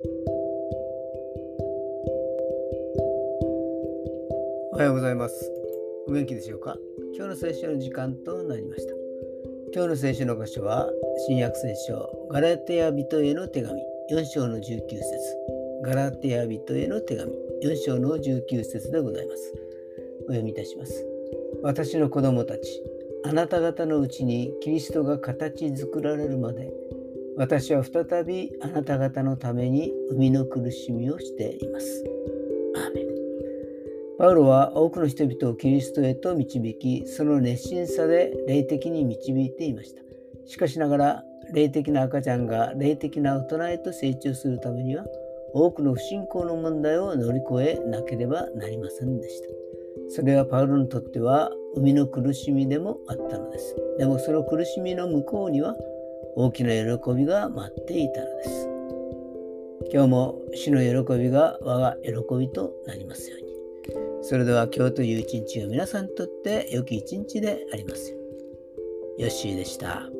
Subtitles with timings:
[0.00, 0.04] お
[4.76, 5.52] はようございます。
[6.06, 6.76] お元気でしょうか？
[7.16, 8.94] 今日の聖書の時間となりました。
[9.74, 10.88] 今日の聖書の箇所は、
[11.26, 13.82] 新約聖書、ガラテヤ人への手紙、
[14.12, 14.78] 4章の19節
[15.82, 17.32] ガラテヤ人への手紙、
[17.64, 19.52] 4章の19節でございます。
[20.20, 21.04] お読みいたします。
[21.64, 22.84] 私の子供たち、
[23.24, 26.72] あなた方のうちにキリストが形作られるまで
[27.38, 32.04] 私は再びあなた方のために生みの苦しみをしています。
[32.74, 33.06] アーメン
[34.18, 40.02] パウロは多くの人々をキリストへと導き、その熱心さで霊的に導いていました。
[40.48, 41.24] しかしながら、
[41.54, 45.04] 霊的な赤ちゃんが霊的な大人へと成長するためには、
[45.54, 49.48] 多くの不信仰の問題を乗り越えなければなりませんでした。
[50.08, 53.76] それはパウロにとっては生みの苦しみでもあったのです。
[53.98, 55.76] でもその苦しみの向こうには
[56.36, 58.68] 大きな喜びが待っていたのです。
[59.92, 63.48] 今日も主の喜びが我が喜びとなりますように。
[64.22, 68.18] それでは今日という一日が皆さんにとって良き一日でありますよ。
[68.18, 69.24] うに。
[69.24, 70.17] ヨッシーでした。